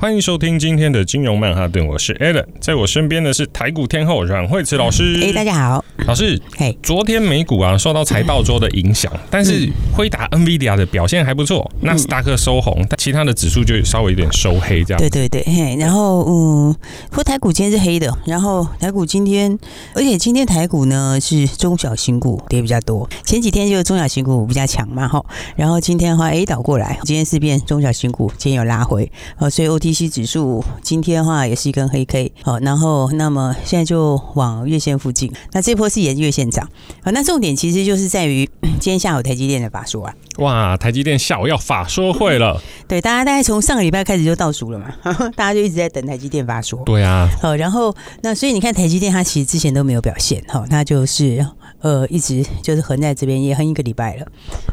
[0.00, 5.20] 欢迎收听今天的金融曼哈顿，我是 Alan，在我身边的是台股天后阮慧慈老师。
[5.20, 6.40] 哎，大家好，老师。
[6.56, 14.98] 嘿，昨天美股啊受到财报周的影响，但是辉达 NVIDIA 的表现还不错，纳斯达克收红，但其他的指数就稍微有点收黑这样。
[15.00, 16.76] 对对对，嘿，然后嗯，
[17.12, 19.58] 说台股今天是黑的，然后台股今天，
[19.96, 25.26] 而且今天台股呢是中小型股跌比较多，前几天就是中小型股比较强嘛，哈，
[25.56, 29.87] 然后今天的话 A 倒过来，今天是变中小型股，今天有拉回，呃，所以 OT。
[29.88, 36.68] OTC 指数今天的话也是一根黑 K，好，然后那么现在就往月线附近，那这波是沿月线涨，
[37.02, 38.48] 好，那重点其实就是在于
[38.78, 44.92] 今天下午台积电的法说啊，哇，台积电下午要法说会了，对，大家大概从上个礼拜开始就倒数了嘛，
[45.34, 51.46] 大家就一直在等台积电法说，对啊，好，然后那所以你看台积电它其实之前都没有表现，好，那就是
[51.80, 54.26] 呃一直就是横在这边也横一个礼拜了，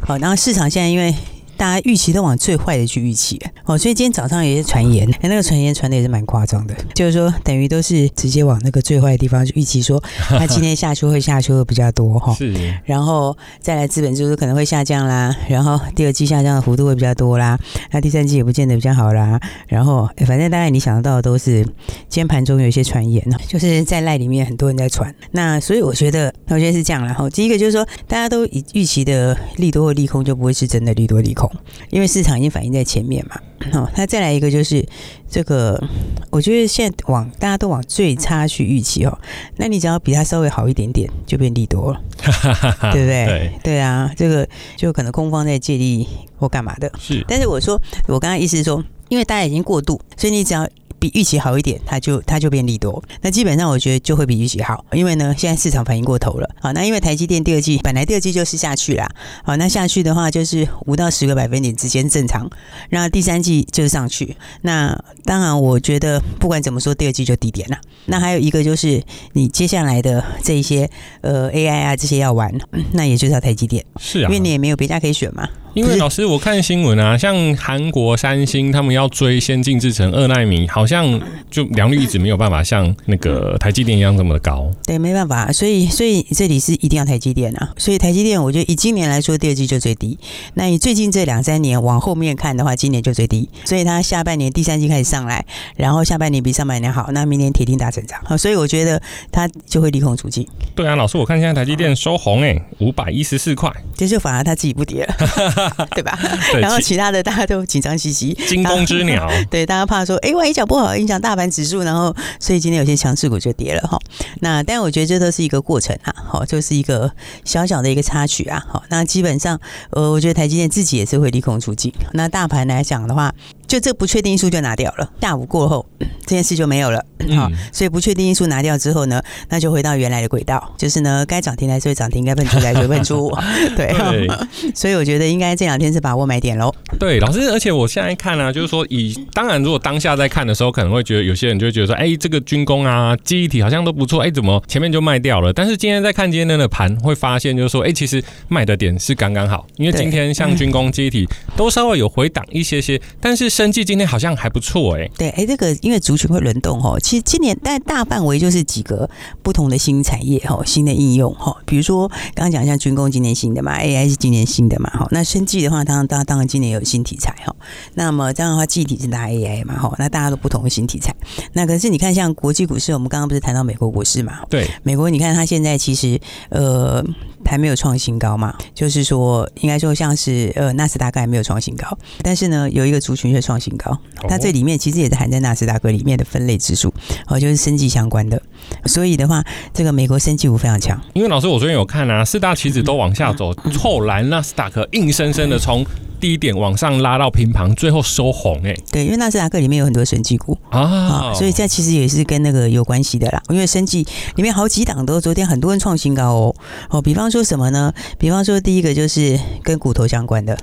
[0.05, 1.15] 好，然后市场现在因为。
[1.57, 3.41] 大家预期都往最坏的去预期。
[3.65, 12.53] 哦，所以今天早上有些传言，那个传言传的也是蛮夸张的，就是说等于都是直接往那个最坏的地方去预期，说 他今天下修会下修的比较多哈，是，
[12.83, 17.57] 然后再来资本支出可能会下降啦，然后第二季下降的幅度会比较多啦，
[17.91, 31.44] 那第三季也不见得比较好啦，然后反正大概你想得到的都是今天盘中有一些传言呢，就是在赖里面很多人在传，那所以我觉得我觉得是这样啦，然后第一个就是说大家都以预期的利多或利空就不会是真的利多利空。
[31.89, 33.39] 因为市场已经反映在前面嘛，
[33.71, 34.85] 好，那再来一个就是
[35.29, 35.81] 这个，
[36.29, 39.17] 我觉得现在往大家都往最差去预期哦，
[39.57, 42.01] 那你只要比它稍微好一点点，就变利多了，
[42.91, 43.25] 对不对？
[43.25, 47.23] 对，对啊，这个就可能空方在借力或干嘛的，是。
[47.27, 50.67] 但是我说，我刚刚意思是说，因为大家已经过度，所以你只要。
[51.05, 53.03] 比预期好一点，它就它就变利多。
[53.21, 56.49] 那基本上我觉得就会比预期好，因为呢，现在市场反应过头了。
[56.59, 59.07] 好，那因为台积电第二季本来第二季就是下去啦。
[59.43, 62.49] 好，那下去的话就是五到十个百分点之间正常。
[62.89, 64.35] 那第三季就是上去。
[64.61, 67.77] 那当然，我觉得不管怎么说，第二季就低点了。
[68.05, 69.03] 那还有一个就是
[69.33, 70.89] 你接下来的这一些
[71.21, 72.51] 呃 AI 啊这些要玩，
[72.93, 73.85] 那也就是要台积电。
[73.99, 75.47] 是啊，因为你也没有别家可以选嘛。
[75.75, 81.19] 因为老师，我看新闻啊，像韩国三星他们要追先进制程二纳米，好像
[81.51, 84.71] 就良率一直没有办法像那个台积电一样这么的高。
[84.85, 87.73] 对，没办法，所以所以这里是一定要台积电啊。
[87.75, 90.17] 所以台积电，我觉得以今年来说，第二季就最低。
[90.53, 93.49] 那你最近这两三年往后面看的话，今年就最低。
[93.65, 98.17] 所以它下半年第三季开始上来，然后下半年比上半年好，那明年铁定大成长。
[98.23, 100.47] 好，所以我觉得它就会利空出尽。
[100.73, 105.64] 对啊，老师，我看现在台积电收红诶，五百一十四块，这就反而它自己不跌了。
[105.95, 106.17] 对吧？
[106.51, 109.29] 对，然后其他的大家都紧张兮兮，惊弓之鸟。
[109.49, 113.99] 对，大家怕说，哎，万一脚不好影响大盘指数，然后所以今天有些强势股就跌了哈。
[114.41, 117.11] 那但我觉得这都是一个过程啊，好，就是一个
[117.43, 118.63] 小小的一个插曲啊。
[118.67, 119.59] 好，那基本上，
[119.91, 121.93] 呃，我觉得台积电自己也是会利空出尽。
[122.13, 123.33] 那大盘来讲的话。
[123.67, 125.83] 就这不确定因素就拿掉了，下午过后
[126.27, 127.03] 这件事就没有了，
[127.35, 133.35] 好，所以不确定因素拿掉之后呢，那就回到原来的轨道，就是呢，该涨停还是会涨停，该喷出来就喷出，
[133.75, 134.29] 对，对
[134.75, 136.73] 所以我觉得应该这两天是把握买点喽。
[136.99, 145.51] 对，老师，而且我现在看呢、啊，就是说以当然如果当下在看的时候，可能会觉得有些人就会觉得说，哎，这个军工啊，记忆体好像都不错，哎，怎么前面就卖掉了？
[145.51, 153.45] 但是今天在看今天的盘，会发现就是说，哎，其实卖的点是刚刚好，因为今天像军工、记忆体都稍微有回档一些些，但是。
[153.55, 159.09] 生技今天好像还不错哎、欸，对，哎，这个因为族群会轮动哦，其实今年但大范围就是几个
[159.41, 167.55] 不同的新产业哈，新的应用哈，比如说刚刚讲像军工今年新的嘛，AI 是今年新的嘛，哈，那生技的话，当然当当然今年有新题材哈，
[167.93, 171.15] 那么这样的话，记忆体是拿 AI 嘛，哈，那大家都不同的新题材，
[171.53, 176.19] 那可是你看像国际股市，我们刚刚不是谈到美国股市嘛，对，美国你看它现在其实
[176.49, 177.05] 呃。
[177.45, 178.55] 还没有创新高嘛？
[178.73, 183.97] 就是说，应该说像是呃，纳斯达克还没有创新高，但是呢，有一个族群却创新高。
[184.27, 186.93] 它这里面其实也是含在纳斯达克里面的分类指数，
[187.27, 188.41] 哦，就是生技相关的。
[188.85, 189.43] 所以的话，
[189.73, 190.99] 这个美国生技股非常强。
[191.13, 195.85] 因为老师，我昨天有看啊，四大棋子都往下走，后来纳斯达克硬生生的从。
[196.25, 198.83] 低点往上拉到平盘，最后收红哎、欸。
[198.91, 203.39] 对，因为纳斯达克里面有很多生技股啊，所以这其实也是跟那个有关系的啦。
[203.49, 204.03] 因为生技
[204.35, 206.55] 里面好几档都昨天很多人创新高哦
[206.89, 207.93] 哦，比方说什么呢？
[208.17, 210.57] 比方说第一个就是跟骨头相关的，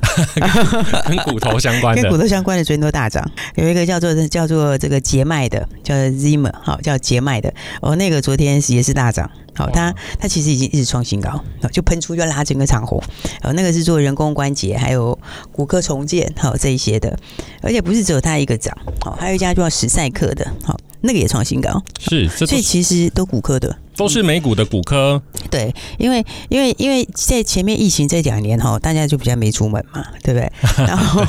[1.07, 3.25] 跟骨头相关的，跟骨头相关的昨天都大涨。
[3.55, 9.31] 有一个叫做叫做这个捷迈的，叫 Zimmer，好叫捷迈的哦，那个昨天也是大涨。
[9.55, 13.03] 好，它它其实已经一直创新高，就喷出就拉整个长虹，
[13.43, 15.19] 呃，那个是做人工关节还有
[15.51, 17.19] 骨科重建，好这一些的，
[17.61, 23.77] 而且不是只有它一个涨，好，还有一家叫史赛克的，好，那个也创新高，是，所以其实都骨科的。
[23.97, 30.51] 都是美股的骨科，对，因为因为因为在前面疫情这两年哈，大家就比较没出门嘛，对不对？
[30.87, 31.23] 然后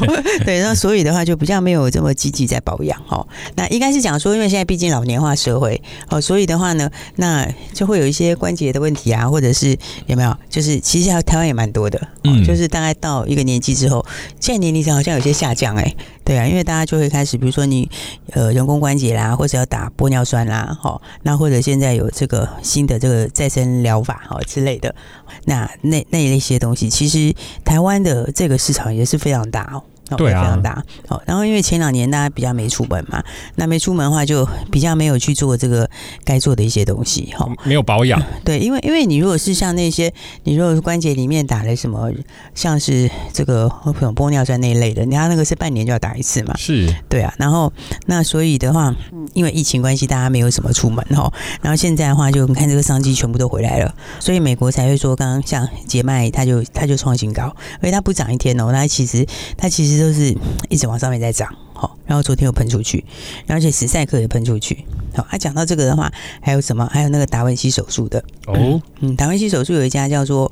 [0.45, 3.25] 对，那所以的话就比较没有这么积极在保养哈。
[3.55, 9.77] 那应该是讲说，因为现在毕竟老年化社会哦，所以的话呢，那就会有一些关节的问题啊，或者是
[10.07, 10.35] 有没有？
[10.49, 14.05] 就是其实台湾也蛮多的，嗯，就是大概到一个年纪之后，
[14.39, 15.93] 现在年龄上好像有些下降哎，
[16.23, 17.89] 对啊，因为大家就会开始，比如说你
[18.31, 22.47] 呃人工关节啦，或者要打玻尿酸啦，哈，那或者现在有这个。
[22.61, 24.93] 新的这个再生疗法哈之类的，
[25.45, 27.33] 那那那一些东西，其实
[27.63, 29.83] 台湾的这个市场也是非常大哦。
[30.15, 30.83] 对啊，非常大。
[31.07, 33.23] 好，然后因为前两年大家比较没出门嘛，
[33.55, 35.89] 那没出门的话，就比较没有去做这个
[36.23, 37.49] 该做的一些东西哈。
[37.63, 38.21] 没有保养。
[38.45, 40.13] 对，因为因为你如果是像那些，
[40.43, 42.11] 你如果是关节里面打了什么，
[42.53, 43.67] 像是这个
[44.15, 46.53] 玻尿酸那一类的，你看那个是半年就要打一次嘛。
[46.57, 46.93] 是。
[47.09, 47.71] 对啊，然后
[48.05, 48.93] 那所以的话，
[49.33, 51.31] 因为疫情关系，大家没有什么出门哈。
[51.61, 57.43] 然后现在的话，就你看这个商机全部都回来了，所以美国才会说，刚刚像捷迈，它就它就创新高，
[57.79, 59.25] 而且它不涨一天哦，它其实
[59.57, 60.02] 它其实。
[60.03, 60.35] 就是
[60.69, 63.05] 一直往上面在涨，好，然后昨天又喷出去，
[63.47, 64.83] 而且史赛克也喷出去，
[65.15, 66.11] 好，他讲到这个的话，
[66.41, 66.85] 还有什么？
[66.91, 70.51] 还有那个达文西手术的哦，嗯，达文西手术有一家叫做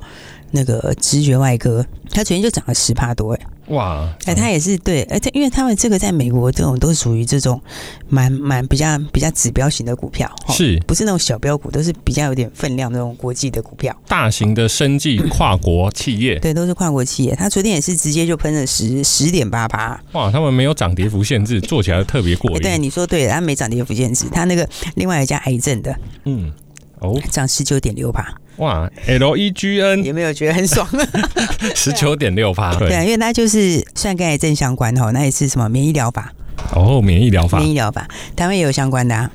[0.52, 3.40] 那个直觉外科，他昨天就涨了十趴多，哎。
[3.68, 4.12] 哇！
[4.26, 7.58] 哎，他也是对，而且因为他们这个在美国这种都是属于这种
[8.08, 11.70] 蛮蛮比较比较指标型的股票，是不是那种小标股？
[11.70, 17.34] 都是比较有点分量那种国际的股票，大型的生技跨国企业，对，都是跨国企业。
[17.36, 20.30] 他昨天也是直接就喷了十十点八八，哇！
[20.30, 22.58] 他们没有涨跌幅限制，做起来特别过瘾。
[22.60, 26.52] 对，你说对，他没涨跌幅限制，他那个另外一家癌症的，嗯，
[26.98, 28.34] 哦，涨十九点六八。
[28.62, 30.88] 哇，L E G N 有没有觉得很爽？
[31.74, 36.32] 十九点六八，对啊，因为它就是算跟癌症相关哦，那也是什么免疫疗法。
[36.72, 38.06] 哦，免疫疗法，免疫疗法，
[38.36, 39.28] 台湾也有相关的啊。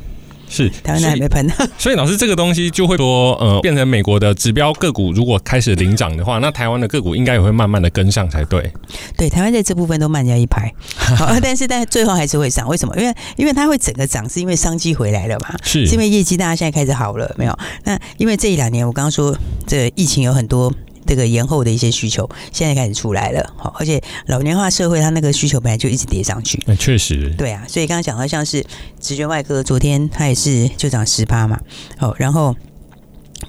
[0.49, 8.71] 是台湾还没喷呢， 所以老师这个东西就会说，呃，变成美国的指标个股，如果开始领涨的话，那台湾的个股应该也会慢慢的跟上才对。
[9.17, 12.95] 对，台湾在这部分都慢人家一拍，好， 但是但最后还是会涨，为什么？
[12.97, 17.59] 因为因为它会整个涨，是因为商机回来了嘛，是，是因为业绩大家现在开始好了没有？
[17.83, 19.35] 那因为这一两年我刚刚说
[19.65, 20.73] 这个疫情有很多。
[21.07, 28.63] 这个延后的一些需求，现在开始出来了，好，而且老年化社会，它那个需求本来就一直叠上去，那确实，对啊，所以刚刚讲到像是
[28.99, 31.59] 直觉外科，昨天它也是就涨十八嘛，
[31.97, 32.53] 好，然后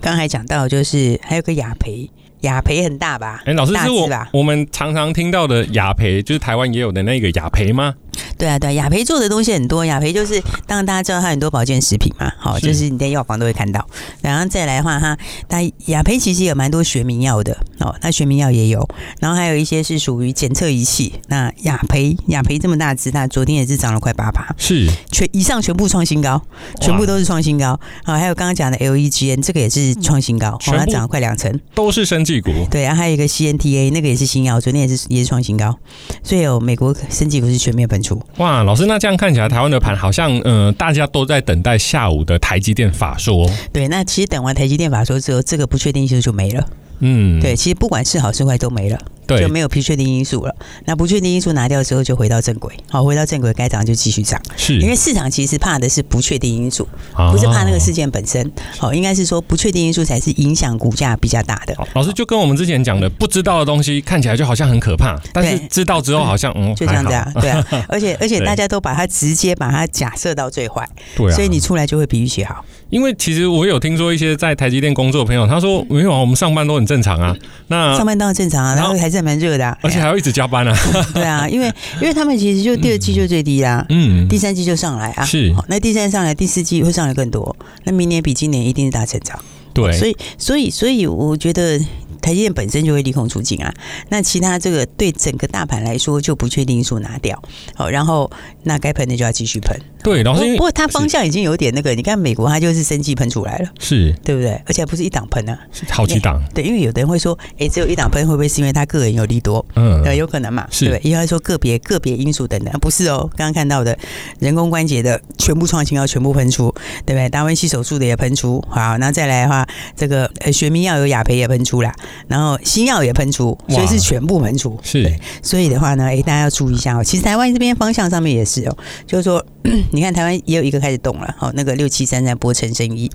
[0.01, 2.09] 刚刚还讲到就是还有个雅培。
[2.43, 3.43] 雅培很大吧？
[3.47, 7.93] 哎、欸，老师是我我们常常听到的雅培，就是台湾也有的那个雅培吗？
[8.39, 9.85] 对啊，对，雅培做的东西很多。
[9.85, 13.85] 雅培就是，当然大家知道它很多保健食品嘛，好，就是你在药房都会看到。
[14.23, 15.19] 然后再来的话，哈，
[15.49, 18.89] 它雅培其实有蛮多学名药的哦，它学名药也有。
[19.21, 21.13] 然后还有一些是属于检测仪器。
[21.27, 26.41] 那雅培雅培这么大只，它昨天也是涨了快八八，是全以上全部创新高，
[26.81, 27.79] 全部都是创新高。
[28.05, 32.51] 好，还有刚刚讲的 LEGN 这个也是创新高，哦，它涨了快两成，都是生技股。
[32.71, 35.77] 对，然后还有一个 CNTA，那个也是新药，昨天也是也是创新高，
[36.23, 38.23] 所以有美国生技股是全面喷出。
[38.37, 43.51] 哇，老师，那这样看起来台湾的盘好像，呃，大家都在等待下午的台积电法说。
[43.73, 46.65] 对，那其实等完台积电法说之后，这个不确定性就没了。
[47.01, 48.99] 嗯，对，其实不管是好是坏都没了。
[49.29, 50.57] 对，就没有不确定因素了。
[50.87, 52.75] 那不确定因素拿掉之后，就回到正轨。
[52.91, 54.41] 好，回到正轨，该涨就继续涨。
[54.57, 56.89] 是，因为市场其实怕的是不确定因素，
[57.31, 58.51] 不是怕那个事件本身。
[58.79, 61.77] 好，应该是说不确定因素才是影响股价比较大的。
[61.95, 67.65] 老师就跟我们之前讲的，不知道的东西看起来就好像很可怕，但是知道之后好像嗯， 就这样子啊，对啊。
[67.87, 72.65] 而且而且大家都把它直接把它假设到最坏，对，所以你出来就会比预期好。
[72.91, 77.37] 因为其实我有听说一些在台积电工作的朋友，他说没有啊，我们上班都很正常啊。
[77.69, 79.99] 那上班当然正常啊，然后还是蛮热的，而且。
[79.99, 80.75] 还要一直加班啊？
[81.13, 87.55] 对啊，因为因为他们其实就第二季就最低啦，嗯，第三季就上来啊，是，那第三上来，第四季会上来更多，
[87.85, 89.39] 那明年比今年一定是大成长，
[89.75, 91.79] 对，所以所以所以我觉得。
[92.21, 93.73] 台积电本身就会利空出尽啊，
[94.09, 97.43] 那其他这个对整个大盘来说就不确定因素拿掉，
[97.75, 98.31] 好，然后
[98.65, 99.79] 那该喷的就要继续喷。
[100.03, 104.53] 对，然后不过它方向已经有点那个，你看美国它就是生技喷出来了，是对不对？
[104.65, 106.41] 而且还不是一档喷啊，是好几档。
[106.55, 109.65] 对，因为有的人会说，哎，只有一档喷会不会是因为他个人有利多？
[109.75, 111.11] 嗯，对，有可能嘛，是对不对？
[111.11, 113.29] 因为说个别个别因素等等，不是哦。
[113.37, 113.97] 刚刚看到的
[114.39, 116.73] 人工关节的全部创新要全部喷出，
[117.05, 117.29] 对不对？
[117.29, 121.93] 达文西手术的也喷出，好，那再来的话，这个呃学名药有雅培也喷出了，
[122.27, 124.79] 然后新药也喷出，所以是全部喷出。
[124.83, 125.13] 是，
[125.43, 127.05] 所以的话呢，哎，大家要注意一下哦。
[127.05, 129.45] 其实台湾这边方向上面也是哦，就是说。
[129.93, 133.11] 你看台湾也有一个开始动了，好，那个六七三三波陈生一，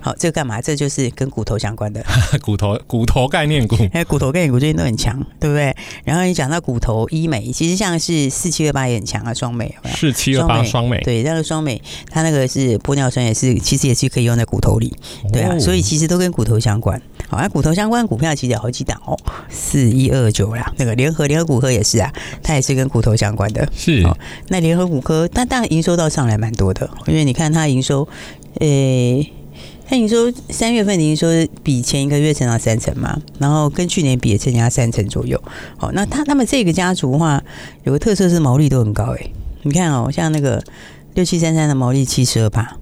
[0.00, 0.60] 好，这个干嘛？
[0.60, 2.04] 这就是跟骨头相关的，
[2.42, 5.74] 骨头骨头概念股， 哎，骨头概念股最近都很强，对不对？
[6.04, 9.74] 然后你讲到骨头医美，其实像是四七二八也很强啊，双美？
[9.94, 14.94] 四七二八双美，对，那个双美，它那个是玻尿酸，也是其实也是可以用在骨头里，
[15.32, 17.00] 对啊，哦、所以其实都跟骨头相关。
[17.28, 22.12] 好，那骨头相关股票其实有好几档哦，四一二九啦，那个联合联合骨科也是啊，
[22.42, 23.66] 它也是跟骨头相关的。
[23.74, 24.04] 是，
[24.48, 28.08] 那联合骨科，但当然营收到上来蛮多的，因为你看它营收，
[28.58, 29.32] 诶、欸，
[29.88, 31.28] 它营收三月份的营收
[31.62, 35.40] 比前一个月增长三成嘛，然后跟去年比也增加三成左右。
[35.76, 37.40] 好，那它他们这个家族的话，
[37.84, 39.30] 有个特色是毛利都很高诶，
[39.62, 40.60] 你看哦，像那个
[41.14, 42.76] 六七三三的毛利七十二趴，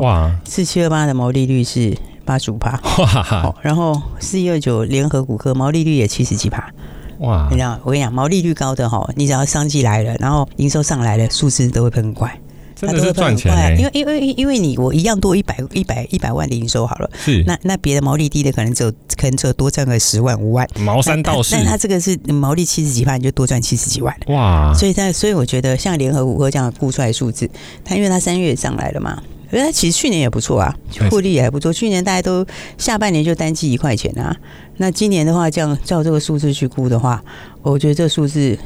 [0.00, 1.96] 哇，四七二八的毛利率是。
[2.22, 3.56] 八十五趴，哇！
[3.60, 6.72] 然后四一二九联合骨科毛利率也七十几趴，
[7.20, 7.48] 哇！
[7.50, 12.40] 你知道，我跟你讲，毛利率高的哈，你只要商机来了，然后营收上来了，数字都会喷快，
[12.80, 13.76] 它都是赚钱欸。
[13.76, 24.72] 因为因为因为你我一样多一百一百一百万的营收好了，是那那别的毛利低的可能只有可能只有多赚个十万五万，毛三到四，但他这个是毛利七十几万，你就多赚七十几万，哇！
[24.74, 27.50] 所以在所以我觉得像联合五哥这样估出来的数字，
[27.84, 29.22] 它因为它三月上来了嘛。
[29.52, 30.74] 因为它其实去年也不错啊，
[31.10, 31.72] 获利也还不错。
[31.72, 32.46] 去年大家都
[32.78, 34.36] 下半年就单季一块钱啊，
[34.76, 37.22] 那今年的话，这样照这个数字去估的话，
[37.62, 38.58] 我觉得这数字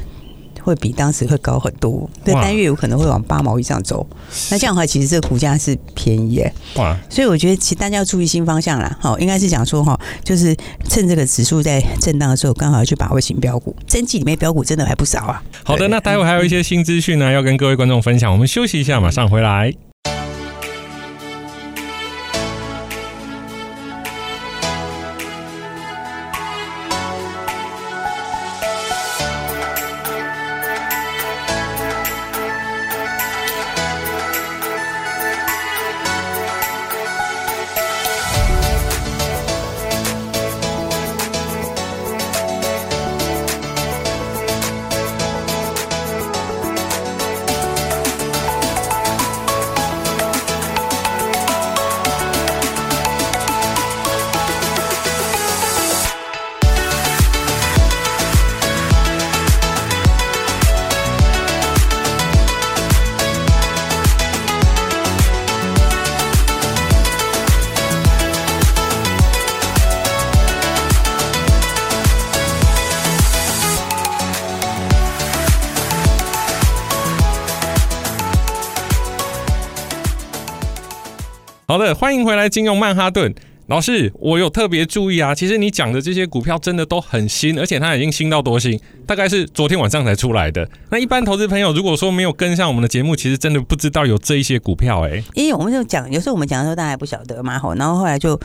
[0.62, 2.08] 会比当时会高很多。
[2.24, 4.06] 对，单月有可能会往八毛以上走。
[4.50, 6.52] 那这样的话，其实这个股价是便宜耶。
[6.76, 6.96] 哇！
[7.10, 8.96] 所以我觉得其实大家要注意新方向啦。
[9.00, 10.56] 好，应该是讲说哈，就是
[10.88, 13.74] 趁这个指数在震荡的时候，刚好要去把握新标股。
[13.86, 15.42] 真季里面标股真的还不少啊。
[15.64, 18.30] 好的，那待会还有一些新资讯呢，要跟各位观众分享。
[18.30, 19.72] 我们休息一下，马上回来。
[81.74, 83.34] 好的，欢迎回来，金融曼哈顿。
[83.66, 90.68] 老师，我有特别注意啊，其实你讲的这些股票真的都很新，而且它已经新到多新，大概是昨天晚上才出来的。
[90.90, 95.24] 那一般投资朋友如果说没有跟上我们的节目，其实真的不知道有这一些股票哎、欸。
[95.32, 98.38] 因为我们就讲，有时候我们讲的时候大家还不晓得嘛，吼，然后后来就，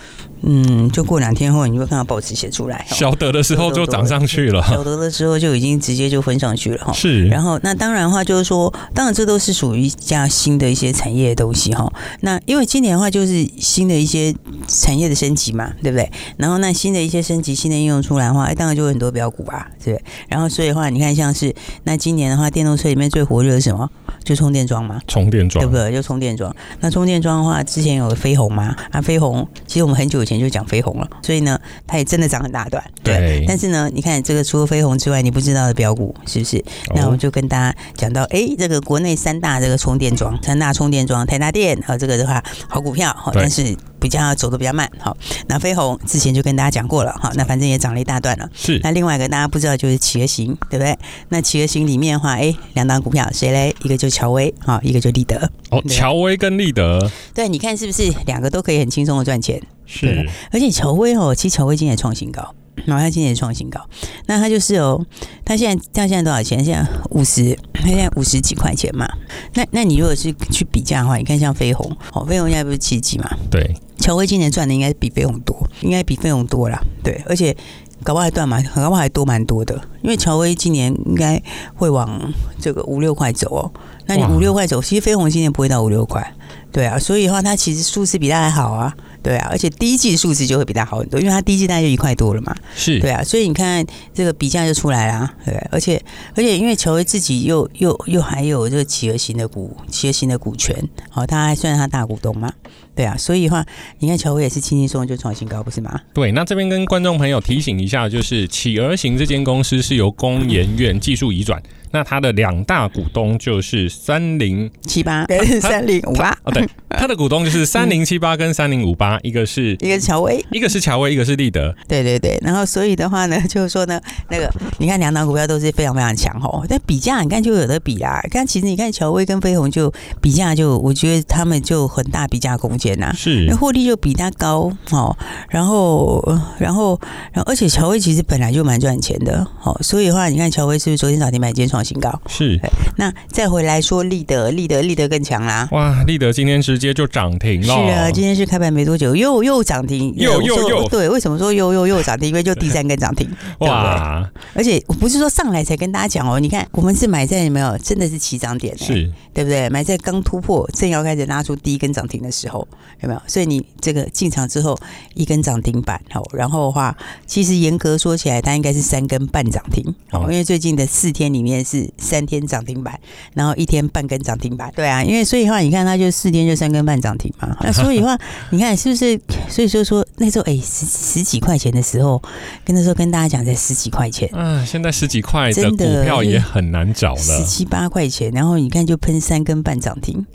[0.43, 6.93] 嗯，就过两天后，你就会看到报纸写出来，晓得的时候就涨上去了，晓得的时候就已经直接就分上去了哈。
[6.93, 11.91] 是，然后那当然的话就是说，当然这都是属于一家新的一些产业的东西哈。
[12.21, 14.33] 那因为今年的话就是新的一些
[14.65, 15.74] 产业的升级嘛。
[15.82, 16.12] 对不对？
[16.38, 20.06] 然后那新的一些升级、新的应用出来的话，哎，当然就有很多标股啊，对不对？
[20.28, 23.89] 然后所以的话，你看像是那今年的话，电动车里面最火热的是什么？
[24.24, 25.92] 就充电桩嘛，充电桩，对不对？
[25.92, 26.54] 就充电桩。
[26.82, 28.75] 那充电桩的话，之前有飞鸿嘛？
[28.92, 32.84] 啊，飞鸿，其实我们很久以前就讲飞鸿了，所以呢，它也真的涨很大段。
[33.04, 33.18] 对。
[33.18, 36.63] 对但是呢，你看这个除了飞鸿之外，你不知道的标股是不是？
[36.94, 43.78] 那我们就跟大家讲到，哎，这个国内三大这个充电桩，三大充电桩，台达电和这个的话，好股票，好，但是。
[44.00, 45.15] 比较走的比较慢，好，
[45.48, 48.50] 那飞鸿之前就跟大家讲过了，好，那反正也涨了一大段了。
[48.53, 50.98] 是，那另外一个大家不知道就是企鹅型，对不对？
[51.29, 53.75] 那企鹅型里面的话，哎，两档股票谁嘞？
[53.84, 55.36] 一个就乔威，好，一个就立德。
[55.72, 57.00] 哦，乔威跟立德，
[57.34, 59.62] 对，你看是不是两个都可以很轻松的赚钱？
[59.86, 62.56] 是，而且乔威哦，其实乔威今天也创新高。
[62.86, 63.79] 然后他今年创新高，
[64.27, 65.03] 那他就是哦，
[65.45, 66.63] 他现在他现在多少钱？
[66.63, 69.07] 现在五十，他现在五十几块钱嘛。
[69.53, 73.29] 那那你如果是去比价的话，你看像飞鸿，哦，飞鸿现在不是七几嘛？
[73.50, 76.81] 对，乔威今年赚的应该比飞鸿多，应该比飞鸿多啦。
[77.03, 77.55] 对，而且
[78.03, 79.79] 搞不好还断嘛，搞不好还多蛮多的。
[80.01, 81.41] 因为乔威今年应该
[81.75, 83.71] 会往这个五六块走哦。
[84.05, 86.33] 那你五六块走，其实飞鸿今年不会到五六块。
[86.71, 88.95] 对啊，所以的话，它其实数字比它还好啊。
[89.21, 92.55] 对啊，而且第一季的数字就会比它好很多，因为它第一季大概就一块多了嘛。
[92.75, 96.01] 是，对啊，所以你看这个比价就出来了，对，而且
[96.35, 100.75] 而且因为乔威自己又又又还有这个企鹅型的股企鹅型的股权，
[101.09, 102.51] 好，他还算是他大股东嘛。
[102.95, 103.65] 对啊，所以的话，
[103.99, 106.01] 你看乔威也是轻轻松松就创新高，不是吗？
[106.13, 111.61] 对，那这边跟观众朋友提醒一下，就是企鹅型这间公司是由工研院技术移转。
[111.91, 116.31] 那它的两大股东就是三零七八 跟三零五八。
[116.43, 121.75] 哦，对，它的股东就是三零七八跟三零五八，一个是 一个是乔威，一个是乔威，一个是立德。
[121.88, 128.22] 对对对，然后所以的话呢，就是说呢， 那个你看两档股票都是非常非常强哦，但比价你看就有的比啦。
[128.31, 129.91] 但其实你看乔威跟飞鸿就
[130.22, 135.15] 比价就，我觉得他们就很大比价空间呐，是，那获利就比它高哦。
[135.50, 136.24] 然后
[136.58, 137.00] 然后
[137.31, 142.21] 然后而且乔威其实本来就蛮赚钱的哦，所以的话你看乔威是不是昨天涨停板，今天创新高？
[142.27, 142.59] 是。
[142.98, 145.67] 那再回来说立德，立德立德更强啦！
[145.71, 147.67] 哇，立德今天直接就涨停了。
[147.67, 152.29] 是啊，今天是开盘没多久，又又涨停，又又又对，为什么说又又又涨停？
[152.29, 153.29] 因为就第三根涨停。
[153.59, 154.29] 哇！
[154.53, 157.77] 而且我不是说上来才跟大家讲哦，你看我们是买在有没有？
[157.77, 159.69] 真的是起涨点，是，对不对？
[159.69, 162.67] 买在刚突破，正要开始拉出第一根涨停的时候，
[163.01, 163.21] 有没有？
[163.27, 164.77] 所以你这个进场之后
[165.13, 166.95] 一根涨停板哦，然后的话，
[167.25, 172.99] 其实严格说起来，它应该是三根半涨停哦，因为最近的四天里面是三天涨停板，
[173.33, 174.71] 然后一天半根涨停板。
[174.75, 177.55] 对啊，因为所以的话，你看它就四天就三根半涨停嘛。
[177.61, 178.17] 那所以的话，
[178.49, 179.19] 你看是不是？
[179.49, 182.21] 所以说说那时候哎十十几块钱的时候，
[182.65, 190.25] 跟那时候跟大家讲在十几块钱，嗯，现在十几块的股票也很难找了，十七八块钱，然后你看就喷三根半涨停，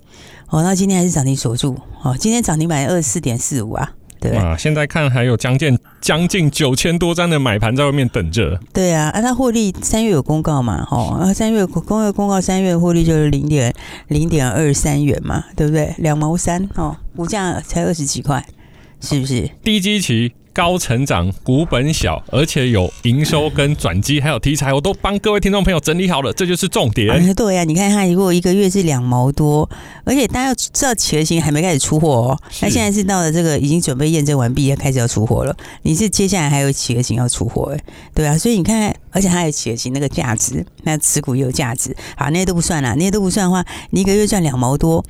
[0.48, 3.92] 哦，那今天还是涨停锁住，哦，今天涨停板二十四点四五啊。
[4.20, 8.60] 对啊，现在看还有将近将近九千多张的买盘在外面等着。
[8.74, 10.86] 对啊，啊，它获利三月有公告嘛？
[10.90, 13.74] 哦，啊，三月公月公告三月获利就是零点
[14.08, 15.94] 零点二三元嘛，对不对？
[15.96, 18.44] 两毛三哦，股价才二十几块，
[19.00, 19.48] 是不是？
[19.62, 20.34] 低基期。
[20.54, 27.10] 高成长，股本小，而且有营收跟转机，还有题材，我都帮各位听众朋友整理好了，这就是重点。
[27.10, 29.68] 啊对呀、啊，你看它如果一个月是两毛多，
[30.04, 35.54] 而且大家要知道企鹅型还没开始出货哦，那现在是到了这个已经准备验证完毕，要开始要出货了。
[35.82, 37.84] 你是接下来还有企鹅型要出货哎，
[38.14, 45.04] 对啊，所以你看，而且还有企鹅型那个价值，那持股也有价值，好，那些都不算了，那些都不算的话，你一个月赚两毛多，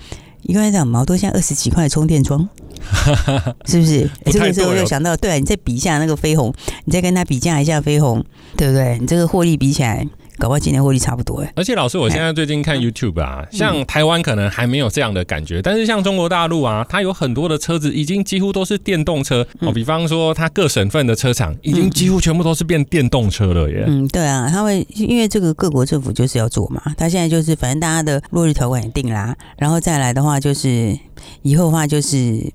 [0.45, 2.49] 一个月两毛多，现在二十几块充电桩。
[3.65, 4.09] 是不是？
[4.27, 6.53] 这个时候又想到，对啊，你再比一下那个飞鸿，
[6.85, 8.23] 你再跟他比价一下飞鸿，
[8.57, 8.99] 对不对？
[9.01, 10.07] 你这个获利比起来，
[10.39, 11.53] 搞不好今年获利差不多哎。
[11.57, 19.73] 而且老师，我现在最近看 YouTube 啊，像台湾可能还没有这样的感觉，但是像中国大陆啊，它有很多的车子已经几乎都是电动车哦。
[19.73, 23.85] 比方说，它各省份的车厂已经几乎全部都是变电动车了耶。
[23.87, 30.99] 嗯，对啊，他会因为这个各国政府就是要做嘛，他现在就是反正大家的落日条款也定啦，然后再来的话就是
[31.43, 32.53] 以后的话就是。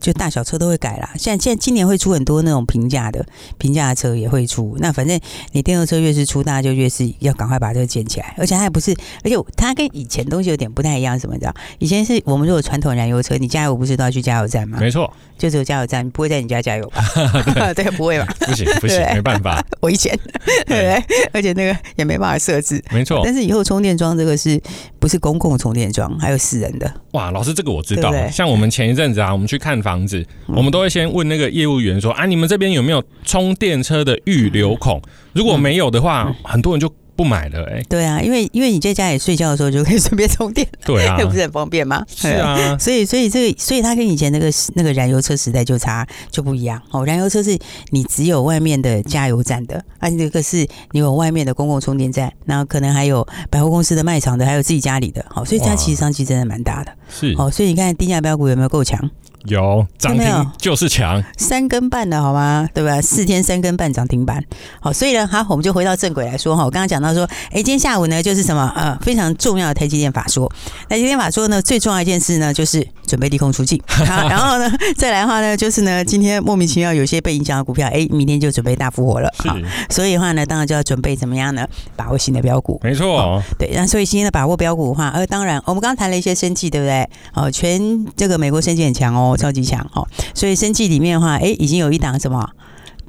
[0.00, 3.24] 就大小车都会改啦，现在现在今年会出很多那种平价的
[3.58, 4.76] 平价的车也会出。
[4.78, 5.18] 那反正
[5.52, 8.34] 你电动车越是出，大家就越是要赶快把这个建起来。
[8.38, 11.54] 而且它也不是，而且它跟以前东西有点不太一样，什么的？
[11.78, 14.78] 以前是我们如果传统燃油车，你加油不是都要去加油站吗？
[14.80, 17.04] 没错，就只有加油站，不会在你家加油吧？
[17.74, 18.26] 对，对，不会吧？
[18.40, 20.18] 不行不行， 没办法，危险，
[20.66, 21.28] 对不对？
[21.32, 23.20] 而且那个也没办法设置，没错。
[23.24, 24.60] 但是以后充电桩这个是
[24.98, 26.18] 不是公共充电桩？
[26.18, 26.92] 还有私人的？
[27.12, 28.12] 哇，老师这个我知道。
[28.30, 30.70] 像我们前一阵子啊，我们去看房子，嗯、我们。
[30.70, 35.02] 都会先问那个业务员说啊，你们这边有没有充电车的预留孔？
[35.32, 37.64] 如果没有的话，很多人就不买了。
[37.64, 42.04] 哎，对啊，因为因为你在家里睡觉的时候就可以顺便充电，对啊，这 不是很方便吗？
[42.06, 47.04] 是啊，所以所以这个所以它跟以前那个那个燃油车时代就差就不一样哦。
[47.04, 47.58] 燃油车是
[47.90, 55.26] 你只有外面的加油站的，啊，那个是你有外面的公共充电站，然后可能还有百货公司的卖场的，还有自己家里的。
[55.28, 56.92] 好，所以它其实商机真的蛮大的。
[57.10, 59.10] 是哦，所以你看低价标股有没有够强？
[59.46, 62.68] 有涨停就是强，三根半的好吗？
[62.74, 63.00] 对吧？
[63.00, 64.44] 四天三根半涨停板，
[64.80, 66.64] 好，所以呢，好，我们就回到正轨来说哈。
[66.64, 70.50] 我刚刚讲到说，哎，今天下午呢，就是什么呃，非常重要的台积电法说。
[70.88, 73.80] 台积电法说呢，最重要一件事呢，就是准备利空出尽。
[73.86, 79.30] 好， 然后呢，再来的话呢，就是呢，今天莫名其妙有些被影响的股票，哎，明天就准备大复活了。
[79.38, 79.56] 好，
[79.88, 81.66] 所以的话呢，当然就要准备怎么样呢？
[81.96, 82.78] 把握新的标股。
[82.84, 87.08] 没错，对，那所以今天的把握标股的话，呃，当然我们刚刚谈了一些生技，对不对？
[87.32, 87.80] 哦，全
[88.14, 89.29] 这个美国生技很强哦。
[89.36, 92.50] 超级强哦，所以生计里面的话，哎，已经有一档什么？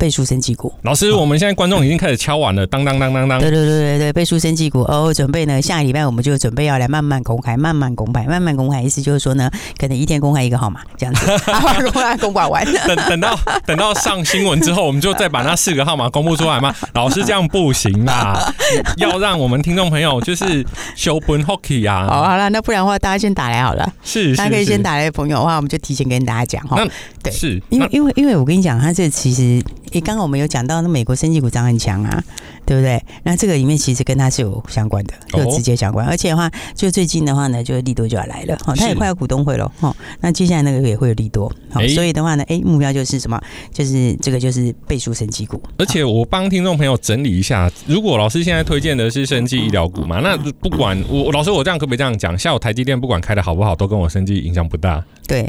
[0.02, 3.40] 倍数生技股，老师，我们现在观众已经开始敲碗了，当当当当当。
[3.40, 11.28] 对对对对对，倍数生技股哦，准备呢，下个礼拜我们就准备要来慢慢公开，慢慢公开，慢慢公开，意思就是说呢，可能一天公开一个号码这样子，
[11.94, 12.66] 公开公挂完。
[12.88, 16.74] 等等到等到上新闻之后，我们就再把那四个号码公布出来嘛？
[16.96, 18.52] 老师这样不行啦，
[18.98, 22.08] 要让我们听众朋友就是修本 hockey 啊。
[22.10, 23.88] 好，好了，那不然的话，大家先打来好了。
[24.04, 26.84] 是，大家可以先打来的朋友的话，我们就提前跟大家讲哈。
[27.22, 29.62] 对，是，因为因为因为我跟你讲，他这其实。
[29.92, 32.24] 诶，刚刚我们有讲到，那美国生技股涨很强啊，
[32.66, 33.02] 对不对？
[33.24, 36.06] 那这个里面其实跟它是有相关的，有直接相关。
[36.06, 39.96] 哦、而且的话，就最近的话呢，就利多就要来了，哈，它也快要股东会了，哈。
[40.22, 43.42] 那接下来那个也会有利多，好，所以的话呢，诶，目标就是什么？
[43.74, 45.62] 就是这个就是倍数生技股。
[45.78, 52.38] 而且我帮听众朋友整理一下，如果老师现在推荐的是生技医疗股嘛，那不管我老师我这样可不可以这样讲？
[52.38, 55.04] 下午台积电不管开的好不好，都跟我生技影响不大。
[55.28, 55.44] 对，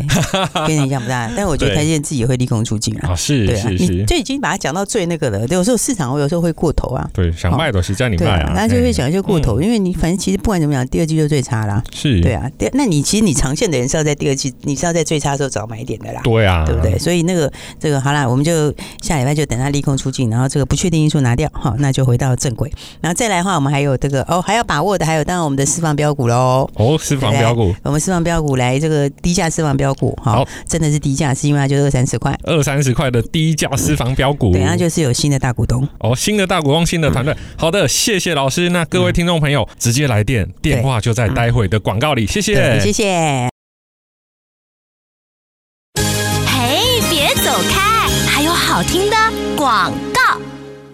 [0.67, 1.31] 跟你影响不大。
[1.37, 3.15] 但我觉得台积电自己也会利空出尽啊。
[3.17, 5.47] 是对啊，是是，就已经把它讲到最那个了。
[5.47, 7.09] 有时候市场我有时候会过头啊。
[7.13, 11.83] 对，想卖的是叫你卖啊，那就会讲一些过头，因为你反正其实不管怎么讲，第二季就最差啦。
[11.93, 12.51] 是，对啊。
[12.59, 16.21] 第那你其实你长线的人是要在第二季，你是要在最差的时候找买点的啦。
[16.25, 16.99] 对啊，对不对？
[16.99, 22.73] 所以那个这个好啦，我们就下礼拜就等它利空出尽，然后这个不确定因素拿掉，好，那就回到正轨。
[23.01, 26.69] 然后再来的话，我们还有这个哦，还要把握的还有当然我们的私房标股喽。
[26.75, 37.37] 哦，私房标股，我们私房标股来这个低价私房标股，好，真的是低价，是因为它就二三十块，二三十块的低价私房标股，等下就是有新的大股东哦，新的大股东，新的团队。
[37.57, 38.69] 好的，谢谢老师。
[38.69, 42.25] 那各位听众朋友，直接来电，电话就在待会的广告里。
[42.25, 43.49] 谢谢，谢谢。
[46.47, 49.17] 嘿，别走开，还有好听的
[49.57, 50.41] 广告。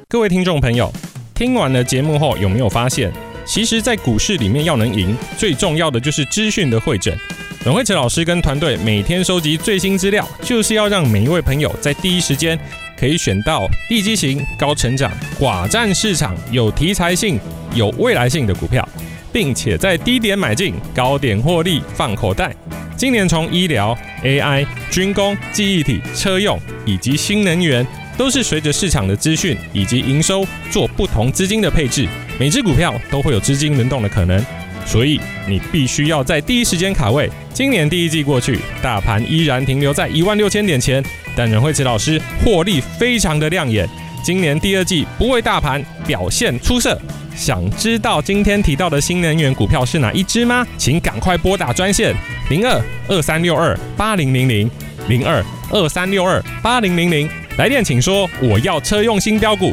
[0.09, 0.91] 各位听众朋友，
[1.35, 3.13] 听完了节目后，有没有发现，
[3.45, 7.15] 其实，在股市里面要能赢，最重要的就是资讯的会诊。
[7.63, 12.59] 阮慧慈老师跟团队每天收集最新资料，就是要让每一位朋友在第一时间
[12.99, 17.39] 可以选到地基型、高成长、寡占市场、有题材性、
[17.75, 18.87] 有未来性的股票，
[19.33, 22.53] 并且在低点买进，高点获利放口袋。
[22.97, 32.09] 今年从医疗、AI、军工、记忆体、车用以及新能源，都是随着市场的资讯以及营收做不同资金的配置，
[32.41, 34.45] 每只股票都会有资金轮动的可能。
[34.89, 37.31] 所以你必须要在第一时间卡位。
[37.53, 41.05] 今年第一季过去，大盘依然停留在一万六千点前，
[41.37, 43.87] 但任慧慈老师获利非常的亮眼。
[44.25, 46.99] 今年第二季不为大盘表现出色。
[47.37, 50.67] 想知道今天提到的新能源股票是哪一支吗？
[50.77, 52.15] 请赶快拨打专线
[52.49, 54.69] 零二二三六二八零零零
[55.09, 59.73] 零二二三六二八零零零，来电请说我要车用新标股。